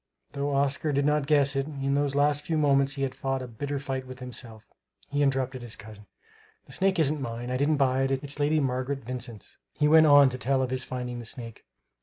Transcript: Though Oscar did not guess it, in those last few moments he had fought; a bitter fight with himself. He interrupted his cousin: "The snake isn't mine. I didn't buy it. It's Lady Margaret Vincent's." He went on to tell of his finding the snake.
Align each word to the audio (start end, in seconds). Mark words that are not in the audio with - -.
Though 0.31 0.55
Oscar 0.55 0.91
did 0.91 1.05
not 1.05 1.27
guess 1.27 1.55
it, 1.55 1.67
in 1.67 1.93
those 1.93 2.15
last 2.15 2.43
few 2.43 2.57
moments 2.57 2.93
he 2.95 3.03
had 3.03 3.13
fought; 3.13 3.43
a 3.43 3.47
bitter 3.47 3.77
fight 3.77 4.07
with 4.07 4.17
himself. 4.17 4.65
He 5.11 5.21
interrupted 5.21 5.61
his 5.61 5.75
cousin: 5.75 6.07
"The 6.65 6.71
snake 6.71 6.97
isn't 6.97 7.21
mine. 7.21 7.51
I 7.51 7.57
didn't 7.57 7.77
buy 7.77 8.01
it. 8.01 8.09
It's 8.13 8.39
Lady 8.39 8.59
Margaret 8.59 9.03
Vincent's." 9.05 9.59
He 9.75 9.87
went 9.87 10.07
on 10.07 10.29
to 10.29 10.39
tell 10.39 10.63
of 10.63 10.71
his 10.71 10.83
finding 10.85 11.19
the 11.19 11.25
snake. 11.25 11.65